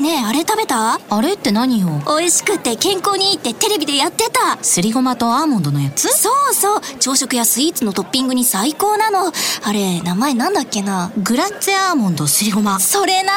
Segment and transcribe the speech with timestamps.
[0.00, 0.98] ねえあれ食べた？
[1.10, 1.88] あれって何よ？
[2.06, 4.56] 美味しくて健康にいいってテレビでやってた。
[4.64, 6.08] すりごまとアーモンドのやつ？
[6.08, 6.80] そうそう。
[6.98, 9.30] 朝食やスイーツのトッピングに最高なの。
[9.62, 11.12] あれ名前なんだっけな？
[11.18, 12.80] グラッツェアーモンドすりごま。
[12.80, 13.32] それな。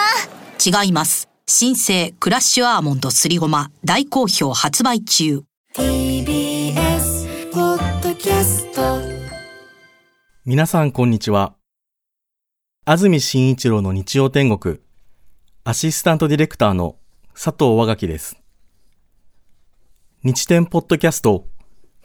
[0.66, 1.28] 違います。
[1.48, 3.70] 新生クラッシュアーモンドすりごま。
[3.84, 5.44] 大好評発売中。
[5.76, 8.82] TBS ポッドキャスト。
[10.46, 11.56] 皆さんこんにちは。
[12.86, 14.80] 安住紳一郎の日曜天国、
[15.66, 16.98] アシスタントディレクターの
[17.34, 18.38] 佐藤和垣です。
[20.22, 21.48] 日天ポッドキャスト、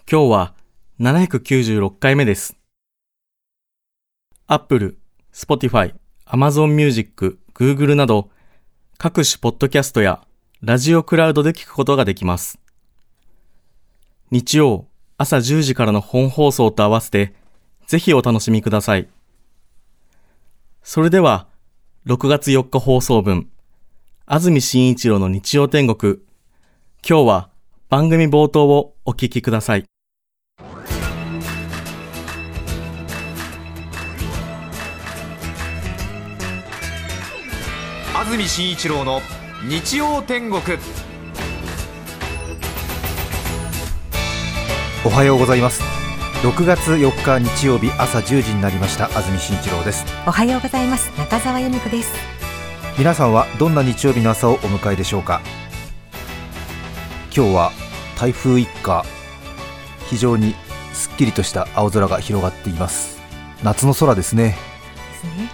[0.09, 0.55] 今日は
[1.01, 2.57] 796回目です。
[4.47, 4.97] Apple、
[5.33, 5.93] Spotify、
[6.25, 8.31] Amazon Music、Google など
[8.97, 10.23] 各種ポッドキャストや
[10.62, 12.61] ラジオクラウドで聞くことができます。
[14.31, 14.87] 日曜
[15.17, 17.34] 朝10時からの本放送と合わせて
[17.89, 19.09] ぜひお楽しみください。
[20.84, 21.48] それでは、
[22.09, 23.51] 6月4日放送分、
[24.25, 26.21] 安住紳一郎の日曜天国。
[27.07, 27.51] 今日は
[27.91, 29.84] 番組冒頭をお聞きください。
[38.14, 39.20] 安住紳一郎の
[39.69, 40.62] 日曜天国
[45.05, 45.98] おはようございます
[46.42, 49.06] 6月4日日曜日朝10時になりました。
[49.06, 50.05] 安住紳一郎です。
[50.25, 51.11] おはようございます。
[51.19, 52.14] 中澤由美子です。
[52.97, 55.41] 皆さんはどんな日曜日の朝をお迎えでしょうか？
[57.34, 57.72] 今日は
[58.17, 59.05] 台風一過
[60.08, 60.55] 非常に
[60.92, 63.19] すっきりとした青空が広がっています。
[63.64, 64.56] 夏の空ですね。
[65.11, 65.50] ですね。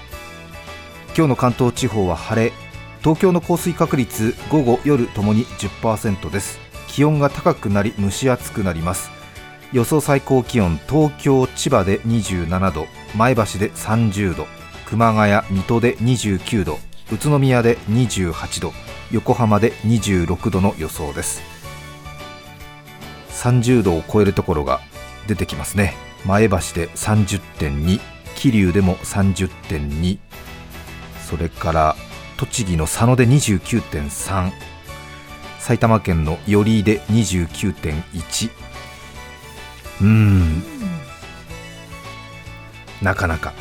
[1.17, 2.53] 今日の関東地方は晴れ
[3.01, 6.59] 東京の降水確率午後夜ともに10%です。
[6.89, 9.11] 気温が高くなり蒸し暑くなります
[9.75, 12.87] 予想最高気温東京千葉で27度
[13.17, 14.47] 前橋で30度
[14.87, 16.79] 熊谷水戸で29度
[17.11, 18.73] 宇都宮で28度
[19.11, 21.43] 横浜で26度の予想です。
[23.31, 24.79] 30度を超えるところが
[25.27, 25.95] 出てきますね。
[26.25, 28.01] 前橋で30.2
[28.37, 30.19] 桐生でも30.2
[31.29, 31.97] それから
[32.37, 34.53] 栃木の佐野で29.3
[35.59, 38.64] 埼玉県の寄居で29.1
[40.05, 40.63] うん。
[43.01, 43.55] なかなか。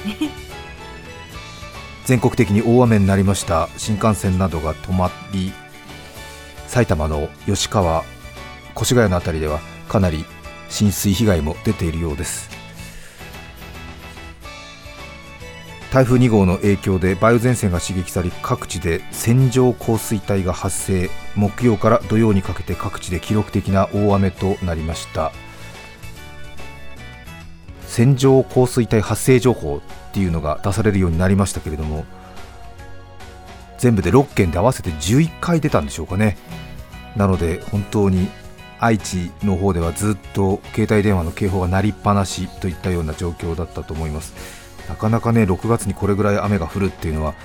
[2.05, 3.69] 全国的に大雨になりました。
[3.77, 5.53] 新幹線などが止まり
[6.67, 8.03] 埼玉の吉川
[8.75, 10.25] 越谷の辺りではかなり
[10.67, 12.49] 浸水被害も出ているようです。
[15.93, 21.09] 台風2号の影響で梅雨前線が刺激され各地で線状降水帯が発生。
[21.35, 25.31] 木曜から土曜にかけて各地で記録的な大雨となりました。
[27.93, 29.81] 線状降水帯発生情報っ
[30.13, 32.05] ていうのが出されるようになりましたけれども
[33.77, 36.35] 全部で6件で合わせて11回出たんでしょうかね。
[37.15, 38.29] なので本当に
[38.79, 44.33] 愛知の方ではずっと携帯電話の警報が鳴りっぱなしといったような状況だったと思います。
[44.89, 47.35] なかなかね6月にこれぐらい雨が降るっていうのは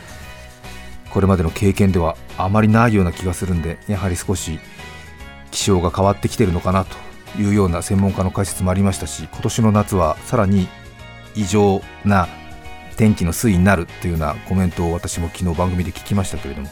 [1.10, 4.60] これまでの経験ではあまりないような気がするんでやはり少し
[5.50, 7.07] 気象が変わってきてるのかなと
[7.38, 10.68] いうような専門家の解説もありましたし今年の夏はさらに
[11.34, 12.28] 異常な
[12.96, 16.68] 天気の推移になるというようなコメントを私も昨日番組で聞きましたけれども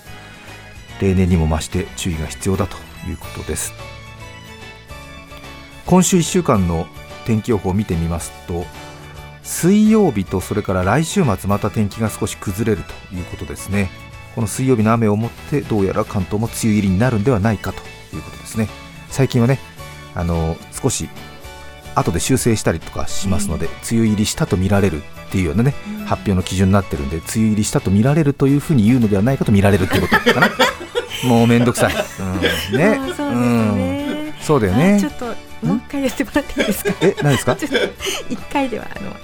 [1.01, 2.77] 例年にも増して注意が必要だと
[3.09, 3.73] いうことです。
[5.87, 6.87] 今週1週間の
[7.27, 8.65] 天気予報を見てみますと
[9.45, 13.89] 水曜日とそれから来週末また天気が少し崩れるということですね。
[14.35, 17.79] この水曜日の雨をもってどうやら関東も梅雨入りになるんではないかと
[18.15, 18.69] いうことですね。
[19.09, 19.61] 最近はね
[20.17, 21.09] あの少し
[21.95, 25.75] 後で修正したりとかしますので、梅雨入りしたと見られるっていうようなね、
[26.07, 30.51] 発表の基準になってるんで梅雨入りしたと見られるというふうに言うのではないかと見られるっていうことかな
[31.29, 31.95] もうめんどくさい、
[32.73, 32.99] うん、ね。
[33.19, 33.23] うね。
[33.23, 33.23] う
[34.31, 34.35] ん。
[34.43, 35.25] そうだよあねちょっと
[35.67, 36.93] もう一回やってもらっていいですか？
[37.01, 37.57] え何ですか？
[38.29, 39.17] 一回ではあの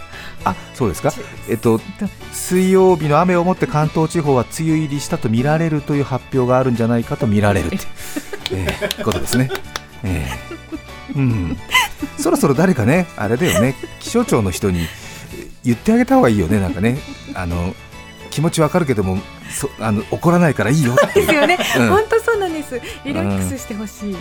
[0.45, 1.13] あそうですか？
[1.49, 1.81] えっと
[2.33, 7.79] 水曜日の雨をもって関東地方は梅雨入りしたと見られるという発表があるんじゃないかと見られるって、
[8.53, 9.51] えーことですね。
[10.03, 10.53] えー
[11.15, 11.59] うん、
[12.19, 14.87] そろそろ誰かね、あれだよね、気象庁の人にえー
[15.65, 16.99] 言ってあげた方がいいよね、なんかね、
[17.35, 17.75] あの
[18.31, 19.19] 気持ちわかるけども
[19.51, 21.89] そあの、怒らないからいいよですよね、うん。
[21.89, 22.81] 本当そうなんです。
[23.05, 24.17] リラックスしてほしい、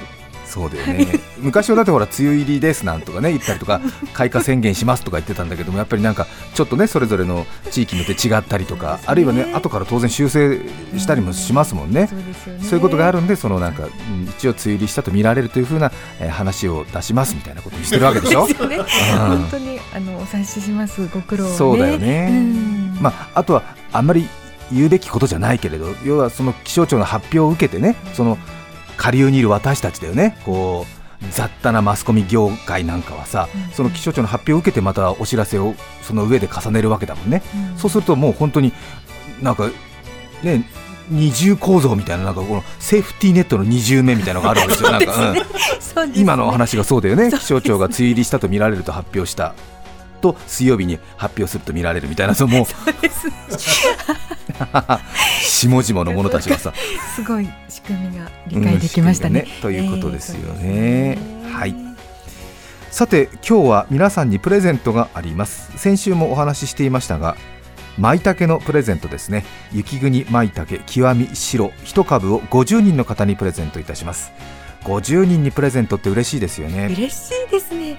[0.51, 1.07] そうだよね。
[1.39, 3.79] 昔はだってほら梅雨入りですなんとかね言ったりとか
[4.13, 10.59] 開花宣言しますとか言ってたんだけどもやっぱりなんかちょっとねそれぞれの地域によって違ったりとか、あるいはね後から当然修正
[10.97, 12.07] したりもしますもんね。
[12.07, 12.59] そうですよね。
[12.63, 13.91] そういうことがあるんで、そのなんか、うん
[14.37, 18.47] 一応梅雨入りしたと見られるというふうな、えー話を出しますみたいなことにしてるわけでしょ？
[18.67, 18.77] ね。
[19.17, 21.55] 本当にあのお察ししますご苦労をね。
[21.55, 22.27] そうだよね。
[22.31, 22.97] うん。
[23.01, 23.63] まあ、あとは
[23.93, 24.27] あんまり
[24.71, 28.37] 言うべきことじゃないけれど要はその気象庁の発表を受けてねその
[29.01, 30.37] 下流にいる私たちだよね。
[30.45, 37.41] こう雑多なマスコミ業界なんかはさ、その気象庁の発表を受けてまたお知らせをその上で重ねるわけだもんね、
[37.77, 38.73] そうするともう本当に
[39.41, 39.69] なんか
[40.43, 40.65] ね
[41.09, 44.91] 二重構造みたいななんかこのセーフティーネットの二重目みたいなのがあるわけですよ。
[44.91, 45.35] なんか、
[46.15, 47.31] 今のお話がそうだよね。
[47.31, 49.53] 気象庁が梅雨入りしたと見られると発表した
[50.21, 52.67] と水曜日に発表すると見られるみたいなその もう
[55.41, 56.73] 下々の者たちがさ
[57.15, 59.45] すごい仕組みが理解できましたね。
[59.47, 60.61] うんということですよね。
[60.63, 61.75] えーはい。
[62.91, 67.37] さて今日は皆さんにプレゼントがあります先週もお話ししていましたが
[67.97, 74.33] 舞茸のプレゼントですね雪国舞茸極み白一株を50人の方にプレゼントいたします
[74.83, 77.97] 50人にプレゼントって嬉しいですよね嬉しいですね。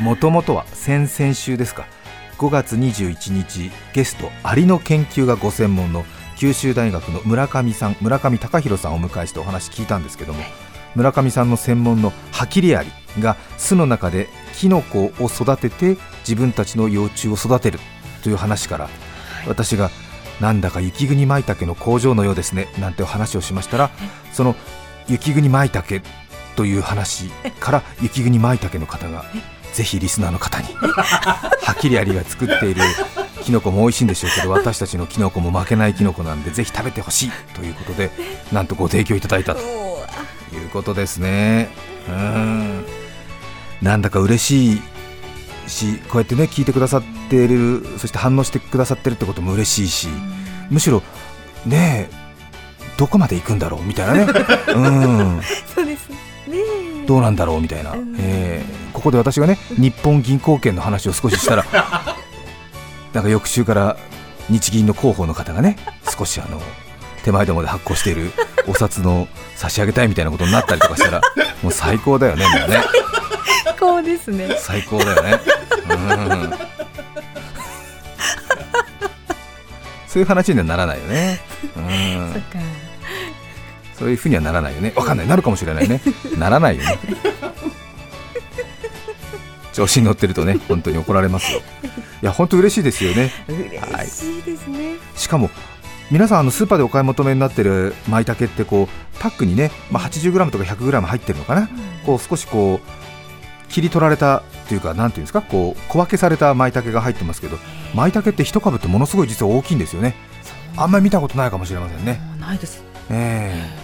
[0.00, 1.86] もともとは先々週ですか。
[2.38, 6.04] 5月21日ゲストアリの研究がご専門の
[6.36, 10.42] 九州大学の村上さん村上隆弘さんをお迎えしてお話聞いたんですけども
[10.94, 12.90] 村上さんの専門のハキリアリ
[13.20, 17.78] が巣の中でキノコを育てて自分たちの幼虫を育てる
[18.22, 18.88] という話から
[19.46, 19.90] 私が
[20.40, 23.90] なんだか雪国舞茸の工場のようですねなんてお話をしましたら
[24.32, 24.56] その
[25.08, 26.04] 雪国舞茸
[26.56, 27.30] という話
[27.60, 29.24] から雪国舞茸の方が
[29.72, 32.82] ぜひリスナーの方にハキリアリが作っている
[33.42, 38.10] キノコも美味しいんでしょうけど私たちのキノコも負けないキノコなんでぜひ食べてほしいということで
[38.52, 39.84] なんとご提供いただいたと。
[40.54, 41.68] いうことですね。
[42.08, 42.84] うん。
[43.82, 44.80] なんだか嬉し
[45.66, 50.08] いしこうやってね聞いてくださっているそして反応してくださってるってことも嬉しいし
[50.70, 51.02] むしろ
[51.66, 52.24] ねえ
[52.96, 54.40] どこまで行くんだろうみたいなね。
[54.68, 55.40] うん。
[57.06, 58.16] どうなんだろうみたいな、うん。
[58.18, 61.66] えーここで私がね日本銀行券の話を少ししたら
[63.12, 63.96] なんか翌週から
[64.48, 65.76] 日銀の広報の方がね
[66.16, 66.62] 少しあの
[67.24, 68.32] 手前どもで発行している
[68.66, 71.20] お札の差し上げたいみたいなことになったりとかしたら
[71.62, 72.82] もう最高だよねもうね。
[73.78, 74.56] こうですね。
[74.58, 75.40] 最高だよね。
[75.90, 76.54] うん。
[80.08, 81.40] そういう話にはならないよね。
[81.76, 82.32] うん。
[82.32, 82.58] そっか。
[84.04, 84.92] そういうふうにはならないよね。
[84.94, 86.02] わかんない、なるかもしれないね。
[86.36, 86.98] ならないよね。
[89.72, 91.62] 調子に乗ってるとね、本当に怒られますよ。
[92.22, 93.32] いや、本当嬉しいですよね。
[93.48, 94.96] 嬉しいですね。
[95.16, 95.48] しかも、
[96.10, 101.70] 皆さんあのスーパーでお買い求めになってる舞茸ってこうパックにね、まあ、80g とか 100g 入ってるのかな、
[102.04, 105.40] こう少しこう切り取られたっていうかなんていうんですか？
[105.40, 107.56] こう小分けされた舞茸が入ってますけど
[107.94, 110.14] 舞茸って一株ってものすごい実は大きいんですよね
[110.76, 112.84] あんまり見たことないかもしれませんねないです。
[113.10, 113.83] ええ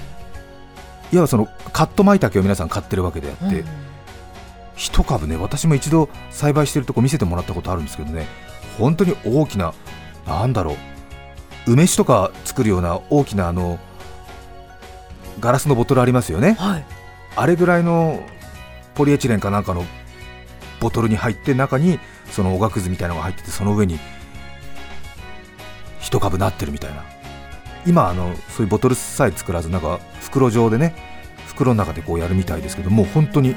[1.12, 3.66] いわばそのカット舞茸を皆さん買ってるわけであって、うん。
[4.76, 8.26] 一株ね私も一度栽培してるとこ見せてもらったことあるんですけどね
[8.78, 9.74] 本当に大きな
[10.26, 10.72] なんだろ
[11.66, 13.78] う梅酒とか作るような大きなあの
[15.38, 16.52] ガラスのボトルありますよね。
[16.58, 16.84] はい。
[17.36, 18.22] あれぐらいの
[18.94, 19.84] ポリエチレンかなんかの
[20.80, 21.98] ボトルに入って中に
[22.30, 23.98] そのおがくずみたいなのが入っててその上に
[26.00, 27.04] 一株なってるみたいな
[27.86, 30.94] 今あのそういうボトルさえ作らずなんか袋状でね
[31.46, 33.56] 袋の中でこうやるみたいですけどもう本当に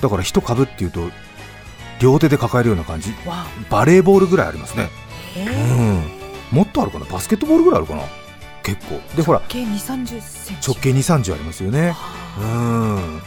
[0.00, 1.10] だから一株っていうと
[2.00, 3.10] 両手で抱えるような感じ。
[3.26, 4.90] わバレーボールぐらいありますね。
[5.36, 5.46] え。
[5.46, 6.56] うん。
[6.56, 7.06] もっとあるかな？
[7.06, 8.02] バスケットボールぐらいあるかな？
[8.62, 9.00] 結構。
[9.16, 9.38] でほら。
[9.38, 11.94] 直径2 3 0ありますよね。
[12.38, 13.20] うん。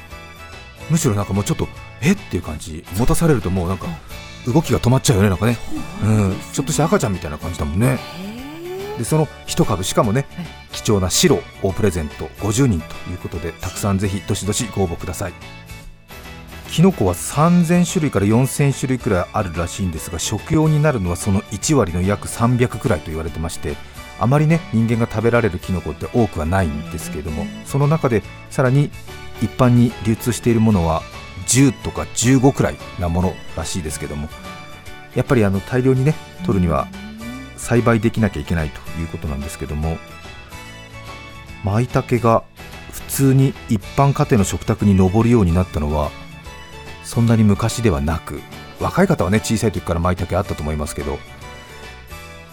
[0.91, 1.67] むしろなんかもうちょっと
[2.01, 2.11] え？
[2.11, 3.87] っていう感じ持たされるともうなんか
[4.45, 5.57] 動きが止まっちゃうよねなんかね。
[6.03, 7.97] うんちょっとした赤ちゃんみたいな感じだもんね
[8.99, 10.45] でその一株しかもねはい。
[10.71, 15.33] 貴重な白をプレゼント50人ということでたくさんぜひどしどしご応募ください。
[16.71, 23.75] キノコは3000種類から4000種類くらいあるらしいんですが食用になるのはその1割の約300くらいと言われてまして
[24.19, 28.91] あまりね人間が食べられるキノコって多くはないんですけれどもその中でさらに
[29.41, 31.01] 一般に流通しているものは
[31.47, 34.29] 10とか15くらいなものらしいですけども
[35.15, 36.13] やっぱりあの大量にね
[36.45, 36.87] 取るには
[37.59, 39.97] 栽培できなきゃいけないということなんですけども
[41.63, 42.43] 舞茸が
[42.91, 46.09] 普通に一般家庭の食卓に上るようになったのは
[47.03, 48.41] そんなに昔ではなく
[48.79, 51.19] 若い方はね小さい時から舞茸あったと思いますけど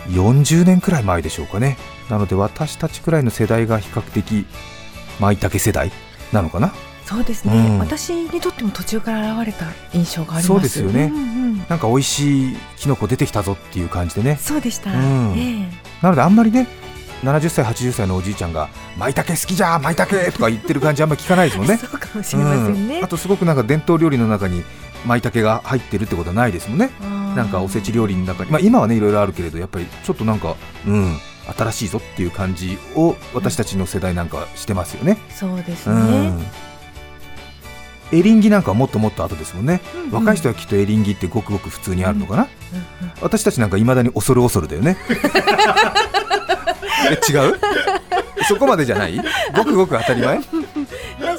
[0.08, 1.76] 40年くらい前でしょうかね。
[2.08, 4.46] なので私たちくらいの世代が比較的
[5.18, 5.90] 舞茸世代
[6.32, 6.72] なのかな。
[7.06, 7.78] そうですね、うん。
[7.78, 10.46] 私にとっても途中から現れた印象があります。
[10.48, 11.06] そうですよね。
[11.06, 11.58] んうん。
[11.68, 14.36] なんか美味しいキノコ出てきたぞっていう感じでね。
[14.40, 15.34] そうでした、うん。
[15.38, 15.70] え
[16.02, 16.66] なのであんまりね
[17.22, 21.78] 70歳80歳のおじいちゃんが「舞茸好きじゃん舞茸!」とか言ってる感じあんまり聞かないですもんえね。
[21.78, 23.04] そうかもしれませんね、うん。
[23.04, 24.64] あとすごくなんか伝統料理の中に
[25.06, 26.90] 舞茸が入ってるってことはないですもんね。
[27.36, 31.18] なんかおせち料理の中に、まあ、今はねいろいろあるけれどやっぱりちょっとなんかうん
[31.56, 35.18] 新しいぞっていう感じを私たちの世代なんかはしてますよね。
[35.34, 36.28] そうですうね。
[36.30, 36.46] ん
[38.12, 40.10] エリンギなんかはもっともっと後ですもんね、うんうん。
[40.12, 42.48] 若い人はきっとエリンギってごくごく普通にあるのかな、
[43.02, 43.12] うんうん。
[43.20, 44.96] 私たちなんかいまだに恐る恐るだよね。
[47.10, 47.58] え違う？
[48.48, 49.20] そこまでじゃない？
[49.54, 50.40] ごくごく当たり前？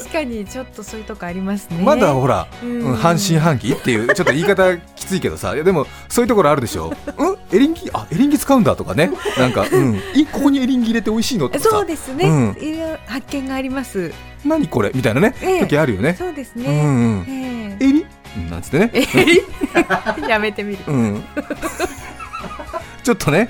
[0.08, 1.84] 確かにちょっとそういうとこありますね。
[1.84, 2.70] まだほら、うん。
[2.82, 6.94] うん半信半疑っていうちょっと言い方きついけどさいやでもそういうところあるでしょ。
[7.18, 7.38] うん？
[7.56, 9.12] エリンギあエリンギ使うんだとかね。
[9.38, 9.96] なんかうん。
[10.16, 11.50] いここにエリンギ入れて美味しいの？
[11.50, 12.26] とかそうさですね。
[12.30, 12.56] うん。
[13.06, 14.14] 発見があります。
[14.46, 14.92] 何これ？
[14.94, 15.60] みたいなね、ええ。
[15.62, 16.16] 時あるよね。
[16.18, 16.70] そうですうんね。
[16.84, 17.78] うん。
[17.82, 18.06] えエリ？
[18.38, 18.92] うんなんつってね。
[18.94, 19.06] え
[20.30, 20.84] やめてみる。
[20.88, 21.24] うん、
[23.04, 23.50] ちょっとね。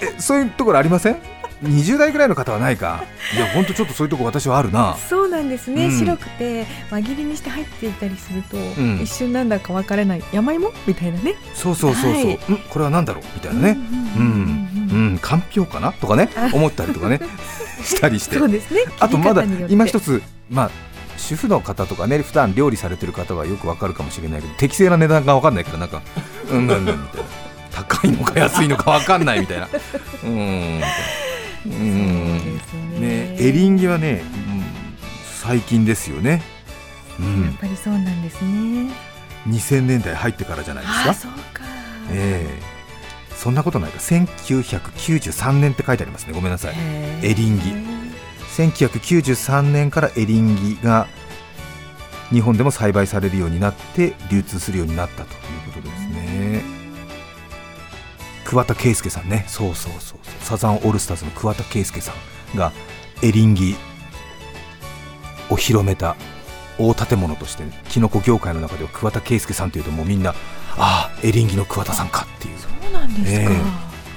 [0.00, 1.16] えそういうところありません？
[1.62, 3.04] 20代ぐらいの方はないか。
[3.36, 4.96] いや本当ちょっとそういうとこ私はあるな。
[5.08, 5.98] そうなんですね、うん。
[5.98, 9.00] 白くて輪切りにして入っていたりすると、ん。
[9.02, 10.22] 一瞬なんだかわからない。
[10.32, 11.34] 山芋みたいなね。
[11.54, 12.34] そうそうそうそう、はい。
[12.34, 12.38] ん
[12.68, 13.78] これは何だろうみたいなね。
[14.16, 16.28] うんうんかんぴょうかなとかね。
[16.52, 17.20] 思ったりとかね。
[17.82, 18.38] したりして。
[18.38, 18.82] そうですね。
[19.00, 20.70] あとまだ今一つまあ
[21.16, 26.02] 主婦の方とかね普段料理されてる方はよくわかるかもしれないけど適正な値段がわかんないからなんか
[26.50, 27.42] うんなんなんみたいな。
[27.72, 29.68] 高いのか安いのかわかんないみたいな。
[30.24, 30.96] うんみたいな
[31.66, 31.74] うん。
[33.00, 33.00] ね。
[33.00, 34.62] ねエリンギはね、うん
[35.42, 36.40] 最近ですよね、
[37.18, 38.92] うやんっ、ぱりそうなんですね。
[39.48, 41.14] 2000年代入ってからじゃないですか。
[41.14, 41.64] そうか、
[42.12, 42.72] ええ。
[43.34, 43.98] そんなことないか。
[43.98, 46.32] 1993年って書いてありますね。
[46.32, 46.74] ごめんなさい。
[47.22, 47.74] エリンギ。
[48.56, 51.08] 1993年からエリンギが
[52.30, 55.36] 日本でも栽培されるようになって流通するようになったとい
[55.68, 55.91] うことで
[58.52, 59.46] 桑田佳祐さんね。
[59.48, 62.12] そうそうそうサザンオールスターズの桑田佳祐さ
[62.54, 62.70] んが
[63.22, 63.76] エリンギ
[65.48, 66.16] を広めた
[66.78, 70.34] 大建物としてキノコ業界の中では桑田佳祐さんというともうみんな
[70.76, 72.58] ああエリンギの桑田さんかっていう。
[72.58, 73.56] そうなんですか、え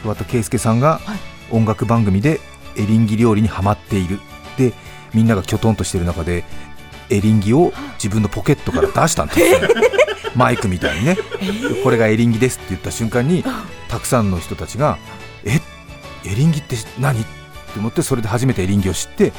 [0.01, 1.20] 桑田佳祐さんがはい。
[1.51, 2.42] 音楽番組で
[2.75, 4.20] エリンギ料理にハマっている。
[4.58, 4.74] で
[5.13, 6.44] みんながきょとんとしている中で
[7.10, 9.60] エリンギを自分のポケットから出したんですよ
[10.36, 11.18] マイクみたいにね、
[11.84, 13.44] これがエリンギですって言った瞬間に
[13.88, 14.98] たくさんの人たちが
[15.46, 15.62] え？
[16.30, 17.22] エリンギって何？
[17.22, 19.34] って思ってそれで初めてエリンギを知って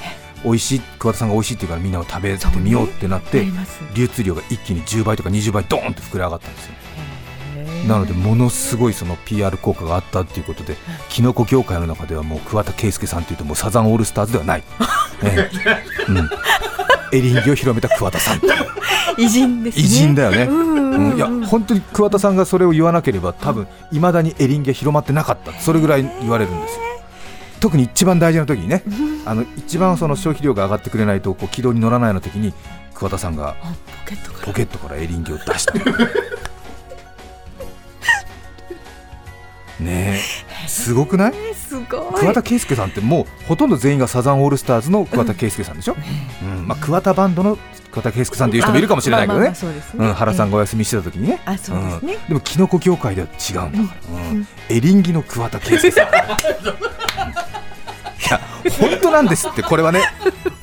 [0.45, 3.47] 美味しい桑田さんが美味しいって言うからみんなを食べてみようってなって
[3.95, 6.75] 流通量が一気に10倍とか20倍ドーンって膨れ上がったんですよ。
[7.89, 10.77] なのでものすごいその PR 効果があったっていうことで
[11.09, 14.65] キノコ業界の中ではもう桑田佳祐さんというともうサザンオールスターズではない、
[15.23, 15.85] ええ。
[16.09, 16.29] うん、
[17.13, 18.41] エリンギを広めた桑田さん。
[19.19, 19.83] 偉人ですね。
[19.85, 25.53] 偉人だよね、うんいや本当に桑田さんがそれを言わなければ多分いまだにエリンギが広まってなかった。
[25.61, 26.81] それぐらい言われるんですよ。
[27.61, 28.83] 特に一番大事な時にね
[29.25, 32.53] あの一番その消費量が上がってくれないとこう軌道に乗らないような時に
[32.95, 33.73] 桑田さんがあ
[34.45, 35.01] ポケットから。
[35.01, 35.73] エリンギを出した。
[39.81, 40.21] ね
[40.65, 40.69] え。
[40.69, 41.33] すごくない？
[41.35, 41.87] えーすごい。
[42.15, 45.97] 桑田佳祐さんってもうほとんど全員がサザンオールスターズの桑田佳祐さんでしょ、
[46.43, 46.69] うん。
[46.69, 47.59] まあ、桑田バンドの
[47.91, 49.53] 桑田佳祐さんっていう人もいるかもしれないけどね。
[50.15, 52.15] 原さんがお休みしてた時にね、あそうですね。
[52.15, 52.29] ん。
[52.29, 53.95] でもキノコ業界では違うんだ。
[53.95, 54.37] から、うん。
[54.39, 54.47] うん。
[54.69, 56.07] エリンギの桑田佳祐さん。
[58.27, 58.41] いや
[58.81, 60.03] 本当なんですってこれはね。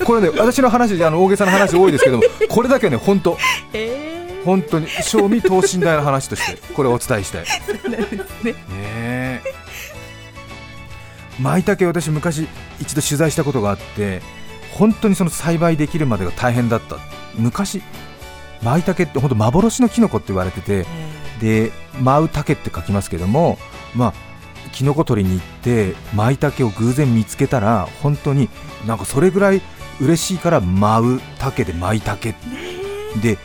[0.03, 3.37] これね私の話じゃあの大げさな話多いですけどもこれだけはね本当。
[3.73, 4.13] え
[4.45, 4.87] 本当に。
[4.87, 7.41] 賞味等身大の話としてこれをお伝えしたい。
[7.43, 9.12] ねー、そうなんですねえ
[11.41, 12.47] 舞茸私昔
[12.79, 14.21] 一度取材したことがあって
[14.73, 16.97] 本当にその栽培できるまでが大変だった。
[17.35, 17.81] 昔
[18.61, 20.85] 舞茸って本当幻のキノコって言われてて
[21.41, 23.57] で舞茸って書きますけども
[23.95, 24.13] まあ
[24.71, 28.49] キノコ取りに行って舞茸を偶然見つけたら本当に
[28.87, 29.61] なんかそれぐらい
[29.99, 32.33] 嬉しいから舞茸で舞茸。
[33.21, 33.37] で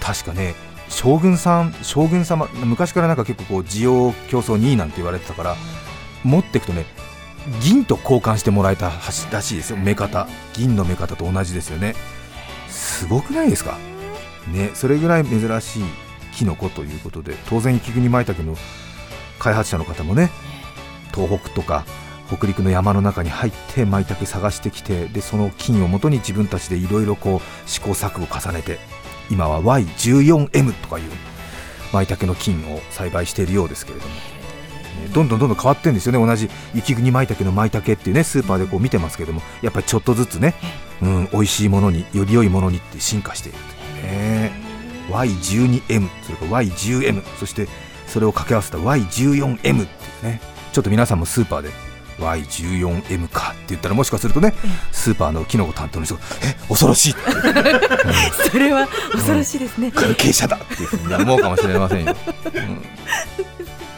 [0.00, 0.54] 確かね
[0.88, 5.56] 将軍さん将軍様昔からなんか結構こう需要競争2位なんて言われてたから
[6.24, 6.84] 持っていくとね
[7.60, 8.90] 銀と交換してもらえた
[9.32, 9.76] らしいですよ。
[9.76, 10.28] 目方。
[10.54, 11.94] 銀の目方と同じですよね。
[12.68, 13.76] すごくないですか？
[14.48, 15.84] ねそれぐらい珍しい
[16.34, 18.56] キノコということで当然雪国舞茸の
[19.38, 20.30] 開発者の方もね
[21.14, 21.84] 東北とか
[22.28, 28.78] 北陸の山の中に入って舞茸探してきてでその金をもとに自分たちでいろいろこう試行錯誤を重ねて
[29.30, 31.04] 今は Y14M とかいう
[31.92, 34.14] 舞茸の金を栽培しているようですけれども、
[35.12, 36.24] どんどんどんどん変わってるんですよね。
[36.24, 40.54] 同じ雪国舞茸の舞茸っていうねスーパーでこう見てますけどもやっぱりちょっとずつね、
[41.00, 43.58] うん、美味しいものにより良いものにって進化している
[44.00, 44.72] というね。
[45.10, 47.68] Y12M それから Y10M そして
[48.06, 50.40] それを掛け合わせた Y14M っていうね
[50.72, 51.70] ちょっと皆さんもスーパーで
[52.18, 54.54] Y14M かって言ったらもしかするとね
[54.92, 57.14] スーパーのキノコ担当の人がえ恐ろしい
[58.50, 62.16] それは恐ろしいですね、関係者だっていうふうに思うかもしれませんよ、
[62.54, 62.82] うん。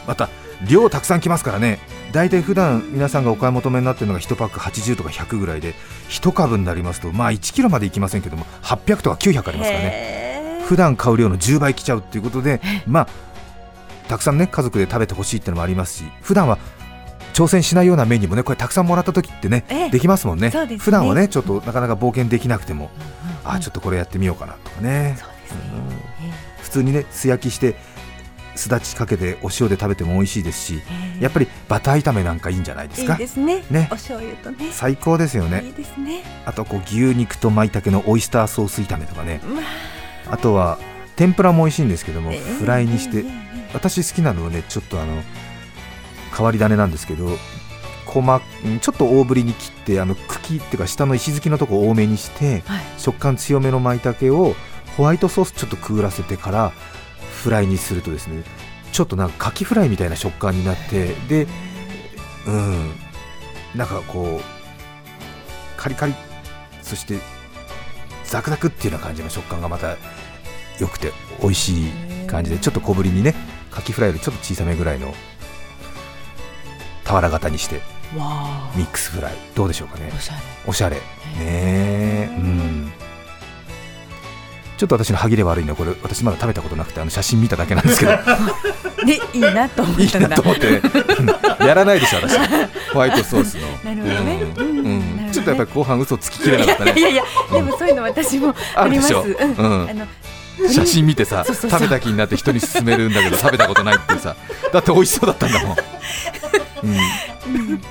[0.07, 0.29] また
[0.69, 1.79] 量たくさん来ますからね。
[2.11, 5.73] 大体普段皆さんがお買い求めになっているのが1パック80とか100ぐらいで
[6.09, 10.61] 1株になりますとまあ1キロまでいきませんけども800とか900ありますからね。
[10.65, 13.07] 普段買う量の10倍来ちゃうっていうことでまあ
[14.07, 16.57] たくさんね家族で食べてほしいっていうのもありますし普段は
[17.33, 19.89] 挑戦しないようなメニューもねこれたくさんもらった時ってね、ええ。
[19.89, 20.51] できますもんね。
[20.51, 20.77] ね。
[20.77, 22.89] 普段はねちょっとなかなか冒険できなくても、
[23.43, 25.17] あちょっとこれやってみようかなとかね。
[25.19, 25.59] そうですね。
[26.61, 27.75] 普通にね素焼きして
[28.55, 31.23] すだちかけてお塩で食べても美味しいですしええ。
[31.23, 33.63] やっぱりバター炒めなんかいいんじゃないですいいかですね。
[33.69, 33.87] ね。
[33.91, 34.69] お醤油とね。
[34.71, 35.65] 最高ですよいね。
[35.67, 36.23] いですね。
[36.45, 39.41] あとこう牛肉と舞茸のオイスターソース炒めとかね。
[39.43, 40.79] まああとは
[41.15, 43.19] 天ぷらも美味しいんですけどもええフライにして。
[43.19, 45.21] ええ私好きなのはねちょっとあの
[46.33, 47.37] 変わり種なんですけど
[48.05, 52.81] 細んちょっと大ぶりに切ってあの茎っていうか下の石突きのとこ多めにしてはい。
[52.97, 54.55] 食感強めの舞茸を
[54.95, 56.71] ホワイトソースちょっとくぐらせてから
[57.45, 58.43] フライにするとですね
[58.91, 61.47] ちょっとなんかカキフライみたいな食感になってで
[62.47, 62.91] うん
[63.75, 66.15] なんかこうカリカリ
[66.81, 67.19] そして
[68.23, 69.95] ザクザクっていうような感じの食感がまた
[70.79, 71.91] 良くて美味しい
[72.25, 73.35] 感じでちょっと小ぶりにね
[73.69, 75.13] カキフライよりちょっと小さめぐらいの
[77.03, 77.81] 俵型にして
[78.75, 79.33] ミックスフライ。
[79.55, 80.11] どうでしょうかね。
[80.15, 80.39] おしゃれ。
[80.67, 80.95] おしゃれ。
[80.95, 81.01] ね
[81.39, 82.29] え。
[82.31, 82.84] うん
[84.77, 88.11] ちょっと私の歯切れ悪いのはこれ私まだ食べたことなくてあの写真見ただけなんですけど。
[89.05, 90.29] でいいなと思いいったんだ。
[90.29, 90.81] なと思って
[91.59, 92.37] やらないでしょ私。
[92.91, 93.67] ホワイトソースの。
[93.83, 94.41] なるほどね。
[94.57, 95.31] うん。
[95.31, 96.93] ちょっとやっぱり後半嘘つききれなかったね。
[96.97, 99.13] いやいやでもそういうの私もあります。
[99.13, 99.23] うん。
[99.23, 99.89] うん。
[99.89, 100.07] あの
[100.71, 104.35] 写真見てさ食べた気になって人に勧めるんだけど食べたことないっていうさ。
[104.73, 105.77] だって美味しそうだったんだもん、
[106.83, 106.89] うん。
[106.91, 107.71] うん。
[107.71, 107.81] うん。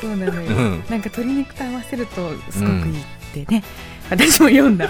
[0.00, 0.84] そうなのよ、うん。
[0.90, 3.64] なんか鶏肉と合わせるとすごくいいってね、
[4.10, 4.88] 私も読んだ。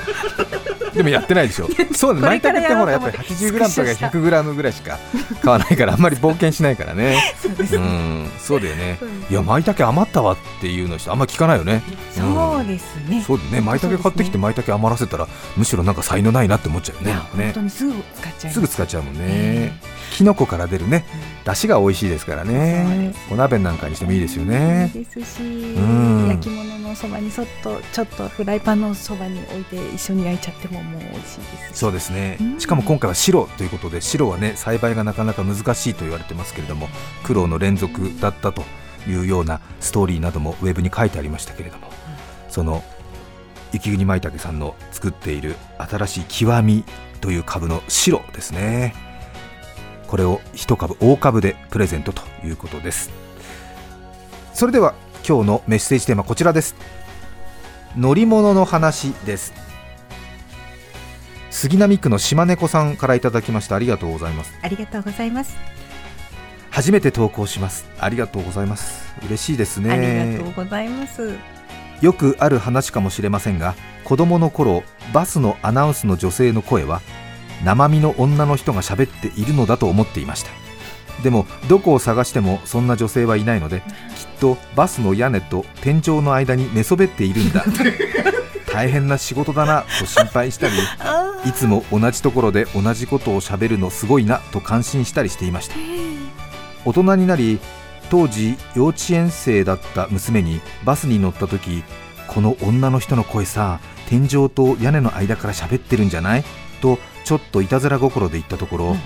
[0.94, 1.68] でもやってないでしょ。
[1.94, 2.21] そうね。
[2.21, 3.35] これ舞茸ってほらやっぱりと思って。
[3.35, 4.99] 80g とかスクショした 100g ぐらいしか
[5.42, 7.35] 買わないからあんまり冒険しないからね。
[7.37, 8.30] そうん。
[8.38, 8.99] そうだよね。
[9.30, 11.83] いや舞茸余ったわっていうの人あんま聞かないよね。
[12.12, 13.61] そうですね、そうだね。
[13.61, 17.12] 舞茸買ってきて舞茸余らせたらむしろなんか才能ないなって思っちゃうよね。
[17.12, 18.54] ね本当にすぐ使っちゃいます。
[18.54, 19.73] すぐ使っちゃうもんね。
[20.12, 21.04] きのこから出るね
[21.45, 23.15] 出汁が美味しいですからね。
[23.30, 24.91] お鍋なんかにしてもいいですよね。
[24.95, 26.28] ですし、ん。
[26.28, 31.26] 焼き物のそばにそっとちょっとフライパンのそばに置いて一緒に焼いちゃってももう美味しいで
[31.69, 31.75] す。
[31.75, 32.39] しそうですね。
[32.41, 32.61] うん。
[32.61, 36.89] しかも今回は白ということで白はね栽培がなかなか難しいと言われてますけれども
[37.25, 38.63] 苦労の連続だったと
[39.07, 41.89] いうようなストーリーなどもウェブに書いてありましたけれども
[42.49, 42.83] その
[43.73, 46.85] 雪国舞茸さんの作っている新しい極み
[47.21, 48.95] という株の白ですね
[50.14, 53.10] これを一株大株でプレゼントということです。
[54.52, 54.94] それでは
[55.28, 56.76] 今日のメッセージテーマこちらです。
[57.96, 59.52] 乗り物の話です。
[61.50, 63.74] 杉並区の島猫さんからいただきました。
[63.74, 64.56] ありがとうございます。
[64.62, 65.56] ありがとうございます、
[66.70, 67.84] 初めて投稿します。
[67.98, 69.16] ありがとうございます。
[69.26, 69.90] 嬉しいですね。
[69.90, 71.34] ありがとうございます。
[72.00, 73.74] よくある話かもしれませんが
[74.04, 77.02] 子供の頃バスのアナウンスの女性の声は
[77.64, 80.50] 生身の女の人が喋っているのだと思っていました。
[81.22, 83.86] でもどこを探してもそんな女性はいないのできっ
[84.40, 87.64] とバスの屋根と天井の間に寝そべっているんだ。
[88.72, 90.74] 大変な仕事だなと心配したり
[91.46, 95.76] いつも同じところで同じことを喋るのすごいなと感心したりしていました。
[96.84, 97.60] 大人になり
[98.10, 101.84] 当時幼稚園生だった娘にバスに乗った時
[102.26, 106.44] この女の人の声さ天井と屋根の間から喋ってるんじゃない？
[106.82, 108.97] とちょっといたずら心で言ったところ、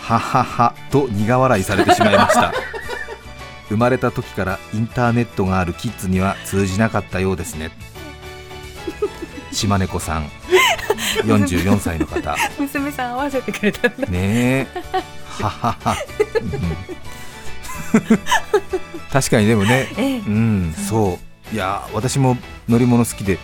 [0.00, 2.52] はははと苦笑いされてしまいました。
[3.68, 7.70] 生まれた時からインターネットがあるキッズには通じなかったようですね。
[9.50, 10.30] 島猫さん
[11.24, 12.36] 44歳の方。
[12.58, 14.06] 娘さん合わせてくれたんだ。
[14.06, 14.66] ねえ。
[15.40, 15.96] ははは、
[16.40, 16.76] うん。
[19.10, 19.88] 確かにでもね。
[19.96, 20.18] ええ。
[20.18, 20.74] うん。
[20.76, 21.18] そ
[21.52, 21.54] う。
[21.54, 22.36] いや私も
[22.68, 23.38] 乗り物好きで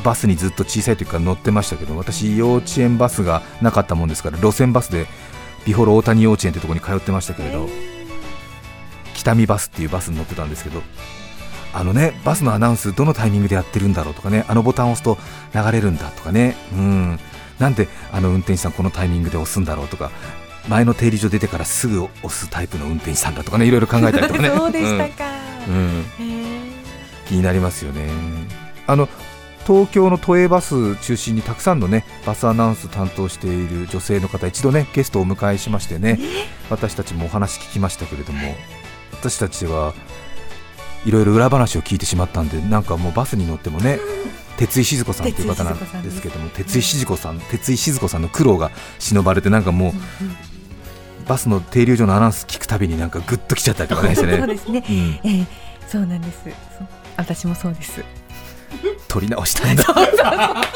[0.00, 5.06] バスにずっと小さい時から乗ってましたけど私幼稚園バスがなかったもんですから路線バスで
[5.66, 7.68] ビフォロ大谷幼稚園ってところに通ってましたけれど、
[9.12, 10.82] 北見バスっていうバスに乗ってたんですけど
[11.72, 15.18] あのねバスのアナウンスどのタイミングでやってるんだろうとかねあのボタンを押すと
[15.54, 17.18] 流れるんだとかねうん。
[17.58, 20.10] なんであの運転手さんこのタイミングで押すんだろうとか
[20.68, 24.48] 前の停留所出てからすぐ押すタイプの運転手さんだとかねいろいろ考えたりとかね。
[24.56, 25.30] そうでしたか、
[25.68, 25.74] うん。
[25.74, 26.04] うん。
[27.26, 28.08] 気になりますよね。
[28.86, 29.08] あの
[29.66, 36.18] 東京の都営バス中心にたくさんのねバスアナウンス担当している女性の方一度ねゲストをお迎えしましてね
[36.70, 38.54] 私たちもお話聞きましたけれども
[39.12, 39.94] 私たちは
[41.04, 43.98] いろいろ裏話を聞いてしまったんでなんかもうバスに乗ってもね
[44.56, 49.92] 鉄井静子さんっていう方なんですけども鉄井静子さん鉄井静子さんの苦労が忍ばれてなんかもう
[51.26, 54.84] バスの停留所のアナウンス聞くたびになんかグッときちゃったりとかねしてね、そうですね。
[54.88, 55.46] うん、えー、
[55.86, 56.40] そうなんです。
[57.16, 58.04] 私もそうです。
[59.08, 59.84] 撮り直したんだ。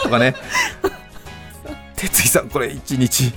[0.03, 0.35] とかね。
[1.97, 3.33] 哲井さんこれ1日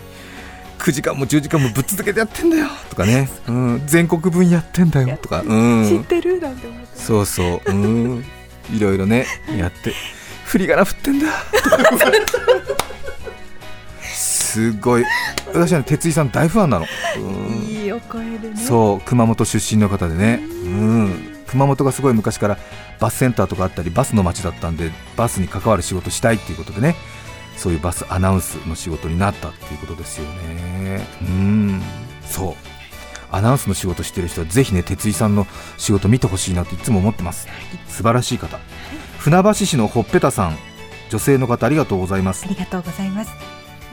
[0.80, 2.68] 9時間も10時間もぶっ続けてやってんだよ。
[2.90, 5.18] とかね、うん、全国分やってんだよ。
[5.22, 6.88] とか、うん、知ってるなんて思って。
[7.00, 8.26] そうそう、うん、
[8.74, 9.26] いろいろね
[9.58, 9.94] やって。
[10.46, 11.28] 振り仮名振ってんだ。
[11.64, 11.78] とか
[14.02, 15.04] すごい。
[15.54, 16.86] 私はね哲井さん大ファンなの、
[17.18, 17.20] う
[17.52, 17.66] ん。
[17.68, 18.58] いいお声でね。
[18.58, 19.02] そう。
[19.02, 22.58] 熊本出身の方でね、うん、熊本がすごい昔から
[23.00, 26.96] バスセンターとかあったりバスの街だったんでバスに関わる仕事したいっていうことでね
[27.58, 31.02] そういうバスアナウンスの仕事になったっていうことですよね。
[31.22, 31.82] うん。
[32.22, 32.54] そう。
[33.32, 37.48] アナウンスの仕事してる人はぜひね哲井さんの仕事見てほしいなっていつも思ってます。
[37.88, 38.60] 素晴らしい方。
[39.18, 40.58] 船橋市のほっぺたさん
[41.10, 42.46] 女性の方ありがとうございます。
[42.46, 43.32] ありがとうございます。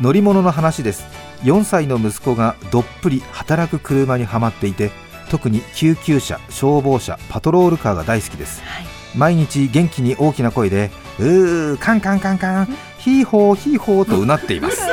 [0.00, 1.04] 乗り物の話です。
[1.42, 4.90] 4歳の息子がどっぷり働く車にはまっていて
[5.34, 8.84] 特に救急車消防車パトロールカーが大好きです、はい。
[9.16, 12.66] 毎日元気に大きな声でうーカンカンカンカン
[12.98, 14.86] ヒーホーヒーホーとうなっています。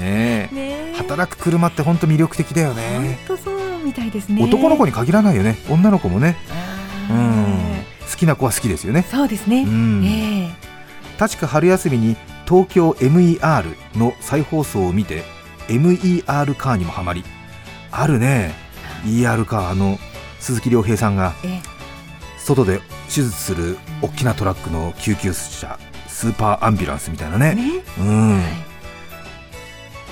[0.00, 0.94] ねえ。
[0.96, 3.18] 働く車って本当魅力的だよね。
[3.26, 4.42] 本当そうみたいですね。
[4.42, 5.58] 男の子に限らないよね。
[5.68, 6.36] 女の子もね。
[7.10, 7.84] うん。
[8.10, 9.04] 好きな子は好きですよね。
[9.10, 9.64] そうですね。
[9.64, 10.02] うん。
[10.06, 10.54] え
[11.18, 12.16] 確か春休みに
[12.48, 15.22] 東京 MER の再放送を見て
[15.68, 17.24] MER カーにもハマり
[17.90, 18.69] あるね
[19.04, 19.98] ER カーあの
[20.38, 21.62] 鈴木亮平さんがええ。
[22.38, 27.52] 外で手術する大きなトラックの救急車スーパーアンビュランスみたいなね。
[27.52, 27.84] えね。
[27.98, 28.70] うん、はい。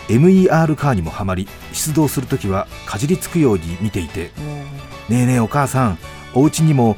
[0.09, 4.31] MER カーにもハマり出動するときはかじりつくように見ていて
[5.09, 5.99] 「ねえねえお母さん
[6.33, 6.97] お家にも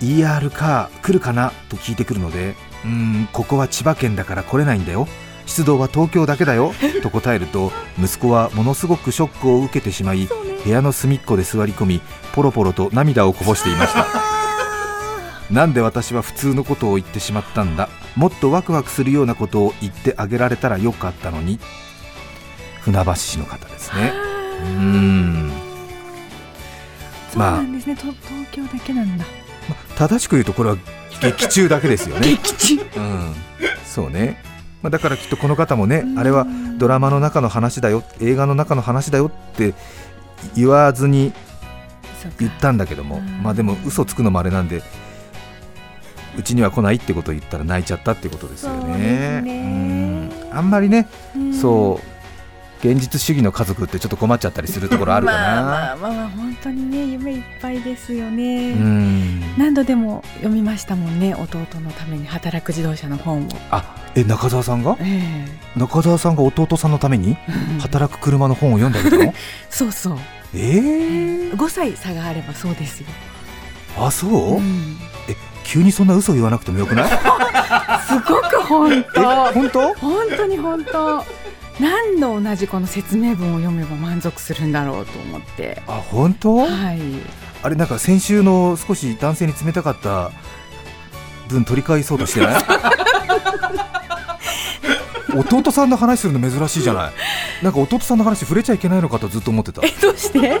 [0.00, 5.06] ER カー来るかな?」と聞いてくるので「うーんここは千葉県だから来れないんだよ。
[5.46, 10.28] 出動は東京だけだよ」と答えると息子はものすごくショックを受けてしまい
[10.64, 12.00] 部屋の隅っこで座り込み
[12.32, 14.06] ポロポロと涙をこぼしていました
[15.52, 17.88] なんで私は普通のことを言ってしまったんだ？
[18.14, 21.58] もっとワクワクするようなことを言ってあげられたらよかったのに
[22.82, 24.12] 船橋市の方ですね
[24.62, 25.52] うーん
[27.30, 27.96] そうまあなんですね。
[27.96, 29.24] と東京だけなんだ。
[29.68, 30.76] ま正しく言うとこれは
[31.20, 32.28] 劇中だけですよね。
[32.42, 32.74] 劇中。
[32.96, 33.34] うん、
[33.84, 34.42] そうね。
[34.82, 36.46] まあだからきっとこの方もね、あれは
[36.78, 39.74] ドラマの中の話だよ、映画の中の話だよって
[40.54, 41.32] 言わずに
[42.38, 43.42] 言ったんだけども、うん。
[43.42, 44.82] まあでも嘘つくのもあれなんで、
[46.38, 49.42] うちには来ないってことを言ったら泣いちゃったってことですよね。
[49.42, 50.30] ね。
[50.50, 50.56] うん。
[50.56, 51.54] あんまりね、うん。
[51.54, 52.19] そう
[52.82, 55.38] 現実主義の家族ってちょっと困っちゃったりするところあるかな。
[55.38, 58.72] まあまあまあまあ本当にね夢いっぱいですよね。
[58.72, 59.40] うん。
[59.58, 63.48] 何度でも読みましたもんね弟のために働く自動車の本を。
[63.70, 64.96] あ、え中澤さんが？
[65.00, 69.34] え中澤さんが弟さんのためにえ働く車の本を読んであげたの
[69.68, 70.18] そうそう。
[70.54, 73.08] ええ5歳差があればそうですよ。
[73.98, 74.96] あそう、うん
[75.28, 77.10] え急にそんな嘘言わなくてもよくない？
[78.08, 79.52] すごく本え当。
[79.52, 79.94] 本当？
[79.94, 81.24] 本当に本当。
[81.80, 85.82] 何度同じこの説明文を読めば満足するんだろうと思って。
[85.86, 86.56] あ本当？
[86.58, 87.00] はい。
[87.62, 90.30] あれなんか先週の少し男性に冷たかった
[91.48, 92.62] 分取り返そうとしてない？
[95.32, 97.12] 弟さんの話するの珍しいじゃない？
[97.64, 100.60] なんか弟さんの話触れちゃいけないのかとずっと思ってたえどうして？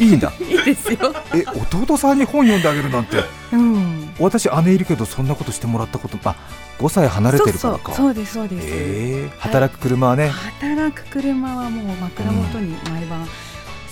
[0.00, 0.98] いいんだいいですよ。
[1.34, 3.16] え弟さんに本読んであげるなんて
[3.52, 4.01] うん。
[4.18, 6.36] 私姉いるけどそんなことしてもらったことあ
[6.78, 7.92] 5歳離れてるからか。
[7.94, 8.66] そうですそうです。
[8.68, 9.26] え。
[9.26, 13.26] ー働く車はね、働く車はもう枕元に毎晩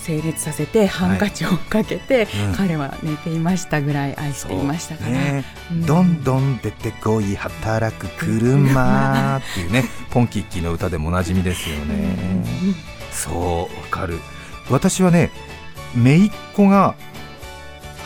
[0.01, 2.55] 整列させてハンカチをかけて、うん。
[2.55, 5.45] 彼は寝ていましたぐらい愛していましたから、ね。
[5.71, 5.85] うん。
[5.85, 12.17] どんどん出てこい働く車っていうね ポンキッキーの歌でもおなじみですよね。
[13.11, 14.19] そうわかる。
[14.69, 15.31] 私はね
[15.95, 16.95] 姪っ子が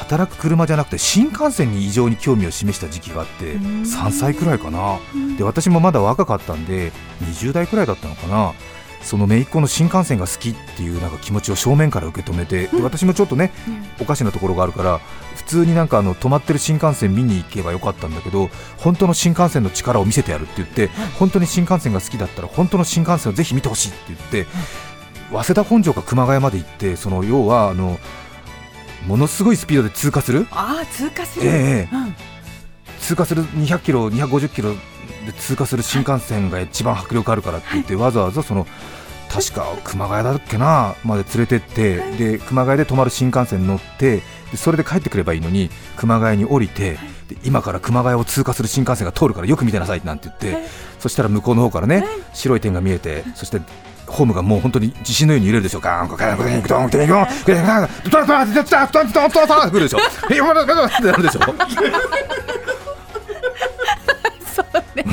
[0.05, 3.81] 働く車じゃなくて新幹線に異常に興味を示した時期があってうん。
[3.81, 4.99] 3歳くらいかな。
[5.37, 6.91] で私もまだ若かったんで
[7.23, 8.53] 20代くらいだったのかな。
[9.01, 13.51] その姪っ子の新幹線が好きっていうなんか気持ちを正面から受け止めてで私もちょっとね
[14.01, 14.97] おかしなところがあるから
[15.35, 20.87] 普通になんかあの止まってる新幹線見に行けばよかったんだけど本当の新幹線の力を見せてやるって言って
[21.19, 24.47] 本当に新幹線が好きだったら本当の新幹線をぜひ見てほしいって言って
[25.29, 27.99] 早稲田本庄か熊谷まで行ってその要はあの
[29.07, 30.47] ものすごいスピードで通過する？
[30.51, 32.15] ああ通過する、ええうん。
[32.99, 34.77] 通過する200キロ、250キロで
[35.37, 38.65] 通過する新幹線が一番迫力あるからって言って、わざわざその
[39.31, 46.93] 確か熊谷だっけなまで連れてって、で熊谷で止まる新幹線に乗ってでそれで帰ってくればいいのに熊谷に降りて
[47.27, 50.67] で今から熊谷を通過する新幹線が通るからよく見てなさいなんて言って、
[50.99, 53.59] そしたら向こうの方からね白い点が見えてそして
[54.07, 59.99] ホームがもう本当に地震のように揺れるでしょガーンガーンガーンガーンガーンガーンガーンガーンドンドンドンドンドンドンドンドンってくるでしょ
[60.31, 61.39] えババババってなるでしょ
[64.55, 64.65] そう
[64.95, 65.03] ね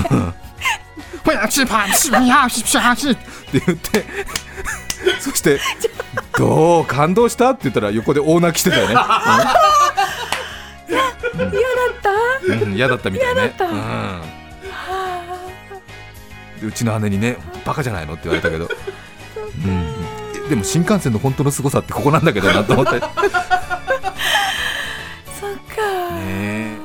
[1.25, 3.21] パンチパンチパンチパンチって
[3.53, 4.05] 言って
[5.21, 5.59] そして
[6.39, 9.03] どう感動したって言ったら横で大泣きしてたよね嫌
[11.47, 11.51] だっ
[12.03, 12.11] た
[12.47, 14.42] うんうん嫌だったみたいね嫌だったうんで
[16.67, 18.15] うちの姉にねバカじゃないの？
[18.15, 18.69] って言われたけど。
[19.65, 20.49] うん。
[20.49, 22.93] でも新幹線の本当の凄さってここなんだけどなと思って。
[23.01, 23.01] ね
[25.41, 25.57] そっか。
[26.13, 26.77] え。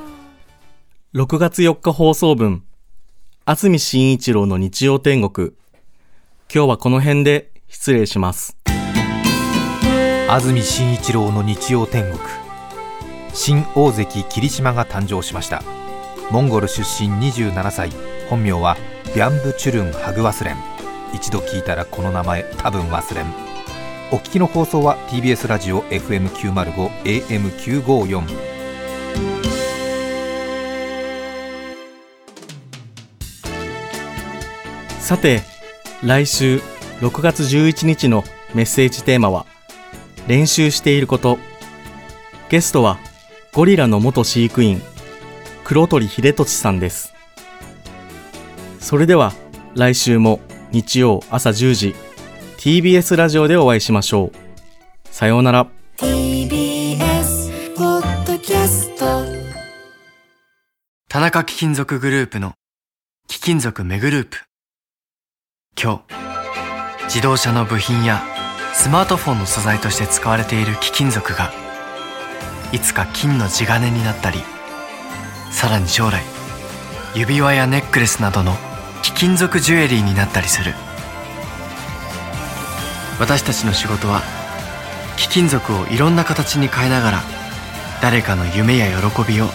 [1.16, 2.63] 6月4日放送分、
[3.46, 5.52] 安住紳一郎の日曜天国。
[6.54, 8.56] 今日はこの辺で失礼します。
[10.30, 12.20] 安住紳一郎の日曜天国。
[13.34, 15.63] 新大関霧島が誕生しました。
[16.32, 17.92] モンゴル出身27歳。
[18.30, 18.78] 本名は
[19.15, 20.58] ビャンブチュルンハグワスレン
[21.13, 23.26] 一度聞いたらこの名前多分忘れん
[24.12, 28.58] お聞きの放送は TBS ラジオ FM905 AM954
[35.08, 35.41] さて、
[36.04, 36.58] 来週
[37.00, 39.46] 6月11日のメッセージテーマは、
[40.28, 41.38] 練習していること。
[42.50, 43.00] ゲストは、
[43.54, 44.82] ゴリラの元飼育員、
[45.63, 47.17] 黒鳥秀俊さんです。
[48.88, 49.34] それでは、
[49.76, 50.39] 来週も
[50.71, 51.95] 日曜朝10時、
[52.58, 55.08] TBS ラジオでお会いしましょう。
[55.13, 55.67] さようなら。
[55.97, 59.26] TBS ポッドキャスト
[61.10, 62.54] 田中貴金属グループの
[63.28, 64.38] 貴金属メグループ
[65.78, 68.23] 今日自動車の部品や
[68.73, 71.52] スマートフォンの素材として使われている貴金属が
[72.71, 74.39] いつか金の地金になったり
[75.52, 76.23] さらに将来
[77.15, 78.54] 指輪やネックレスなどの
[79.08, 80.74] 貴金属ジュエリーになったりする。
[83.22, 84.22] 私たちの仕事は
[85.15, 87.22] 貴金属をいろんな形に変えながら
[88.02, 89.48] 誰かの夢や喜びを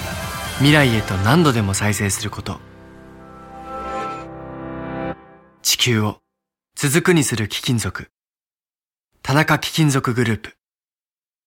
[0.56, 2.60] 未来へと何度でも再生すること。
[5.60, 6.16] 地球を
[6.74, 8.08] 続くにする貴金属。
[9.22, 10.56] 田中貴金属グループ。